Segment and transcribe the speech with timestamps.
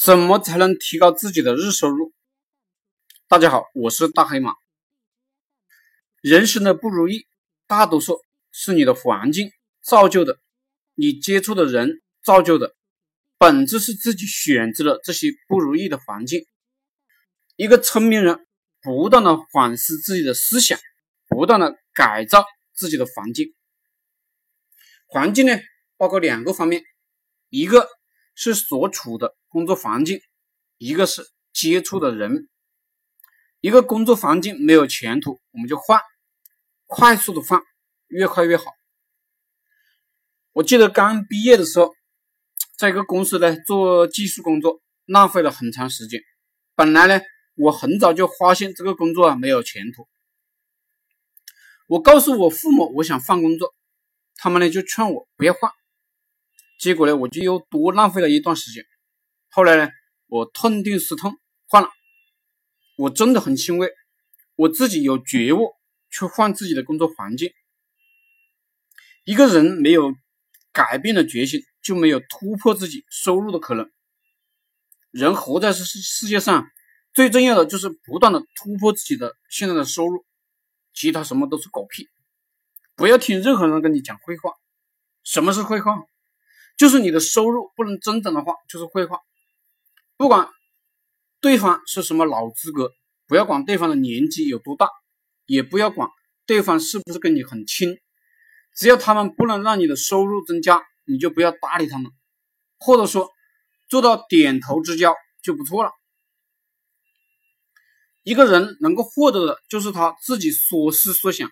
[0.00, 2.12] 怎么才能提高自己的日收入？
[3.26, 4.54] 大家好，我是大黑马。
[6.20, 7.26] 人生的不如意，
[7.66, 8.20] 大多数
[8.52, 9.50] 是你的环境
[9.82, 10.38] 造就的，
[10.94, 12.76] 你接触的人造就的，
[13.38, 16.46] 本质是自己选择了这些不如意的环境。
[17.56, 18.46] 一个聪明人，
[18.80, 20.78] 不断的反思自己的思想，
[21.26, 23.52] 不断的改造自己的环境。
[25.08, 25.58] 环境呢，
[25.96, 26.84] 包括两个方面，
[27.48, 27.97] 一个。
[28.40, 30.20] 是所处的工作环境，
[30.76, 32.48] 一个是接触的人。
[33.60, 36.00] 一个工作环境没有前途，我们就换，
[36.86, 37.60] 快速的换，
[38.06, 38.70] 越快越好。
[40.52, 41.92] 我记得刚毕业的时候，
[42.76, 46.20] 在一个公司呢做技术工作，浪费了很长时间。
[46.76, 47.20] 本来呢，
[47.56, 50.06] 我很早就发现这个工作啊没有前途。
[51.88, 53.74] 我告诉我父母我想换工作，
[54.36, 55.72] 他们呢就劝我不要换。
[56.78, 58.84] 结果呢，我就又多浪费了一段时间。
[59.50, 59.90] 后来呢，
[60.28, 61.88] 我痛定思痛换了。
[62.96, 63.90] 我真的很欣慰，
[64.54, 65.72] 我自己有觉悟
[66.10, 67.52] 去换自己的工作环境。
[69.24, 70.14] 一个人没有
[70.72, 73.90] 改变的决心，就没有突破自己收入的可能。
[75.10, 76.68] 人活在世世界上，
[77.12, 80.24] 最重要的就是不断的突破自己的现在的收入，
[80.94, 82.08] 其他什么都是狗屁。
[82.94, 84.52] 不要听任何人跟你讲废话。
[85.24, 86.04] 什么是废话？
[86.78, 89.18] 就是你的收入不能增长的话，就是废话。
[90.16, 90.48] 不管
[91.40, 92.92] 对方是什么老资格，
[93.26, 94.88] 不要管对方的年纪有多大，
[95.44, 96.08] 也不要管
[96.46, 97.98] 对方是不是跟你很亲，
[98.76, 102.10] 只要他们不能让你的收入增加，你就不要搭理他们，
[102.78, 103.28] 或者说
[103.88, 105.90] 做到点头之交就不错了。
[108.22, 111.50] 一个人能够获得的就是他自己所思所想。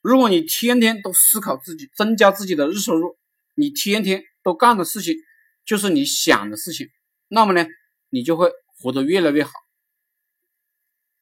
[0.00, 3.16] 如果你天天都思考自己增加自己的日收入，
[3.54, 5.14] 你天天都干的事情
[5.64, 6.88] 就是你想的事情，
[7.28, 7.66] 那么呢，
[8.10, 9.52] 你就会活得越来越好。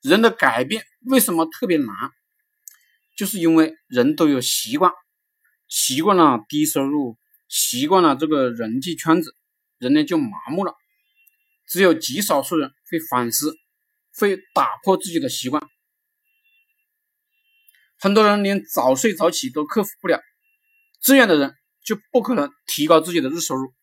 [0.00, 1.88] 人的改变为什么特别难？
[3.16, 4.92] 就是因为人都有习惯，
[5.68, 7.18] 习惯了低收入，
[7.48, 9.36] 习惯了这个人际圈子，
[9.76, 10.74] 人呢就麻木了。
[11.66, 13.54] 只有极少数人会反思，
[14.16, 15.62] 会打破自己的习惯。
[17.98, 20.22] 很多人连早睡早起都克服不了，
[21.02, 21.54] 这样的人。
[21.90, 23.74] 就不可能提高自己的日收入。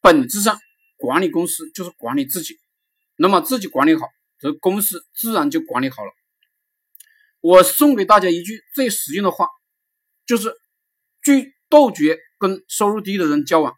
[0.00, 0.58] 本质上，
[0.96, 2.58] 管理公司就是管理自己。
[3.16, 4.06] 那么自己管理好，
[4.40, 6.10] 则公司自然就管理好了。
[7.42, 9.48] 我送给大家一句最实用的话，
[10.24, 10.54] 就是
[11.22, 13.74] 拒杜绝跟收入低的人交往。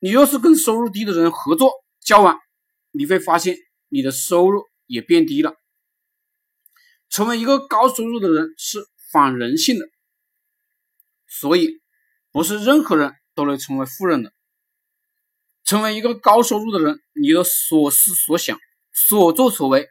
[0.00, 1.72] 你若是跟收入低的人合作
[2.04, 2.38] 交往，
[2.90, 3.56] 你会发现
[3.88, 5.54] 你的收入也变低了。
[7.08, 9.86] 成为一个高收入的人是反人性的。
[11.30, 11.80] 所以，
[12.32, 14.32] 不是任何人都能成为富人的。
[15.64, 18.58] 成为一个高收入的人，你的所思所想、
[18.92, 19.88] 所作所为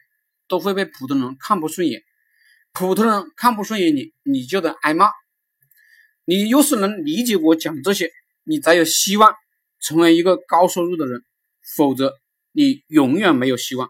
[0.50, 2.04] 都会被普通人看不顺眼。
[2.74, 5.10] 普通人看不顺眼你，你就得挨骂。
[6.26, 8.12] 你要是能理解我讲这些，
[8.44, 9.34] 你才有希望
[9.80, 11.24] 成为一个高收入的人。
[11.76, 12.14] 否则，
[12.52, 13.90] 你永远没有希望。